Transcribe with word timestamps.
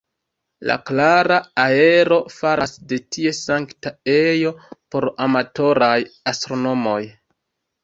La 0.69 0.75
klara 0.89 1.35
aero 1.63 2.17
faras 2.37 2.73
de 2.93 2.99
tie 3.17 3.35
sankta 3.41 3.93
ejo 4.15 4.55
por 4.97 5.09
amatoraj 5.29 5.95
astronomoj. 6.35 7.01